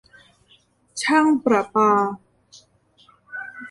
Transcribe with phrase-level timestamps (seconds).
[1.01, 1.91] ช่างประปา